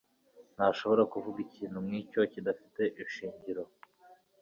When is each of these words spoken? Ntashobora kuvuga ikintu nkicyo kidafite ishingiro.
Ntashobora 0.55 1.03
kuvuga 1.13 1.37
ikintu 1.47 1.77
nkicyo 1.85 2.21
kidafite 2.33 2.81
ishingiro. 3.03 3.63